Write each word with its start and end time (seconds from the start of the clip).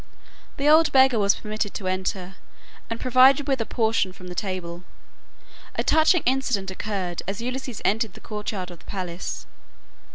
The 0.57 0.67
old 0.67 0.91
beggar 0.91 1.19
was 1.19 1.35
permitted 1.35 1.75
to 1.75 1.85
enter, 1.87 2.33
and 2.89 2.99
provided 2.99 3.47
with 3.47 3.61
a 3.61 3.67
portion 3.67 4.11
from 4.11 4.29
the 4.29 4.33
table. 4.33 4.83
A 5.75 5.83
touching 5.83 6.23
incident 6.25 6.71
occurred 6.71 7.21
as 7.27 7.39
Ulysses 7.39 7.83
entered 7.85 8.13
the 8.13 8.19
courtyard 8.19 8.71
of 8.71 8.79
the 8.79 8.85
palace. 8.85 9.45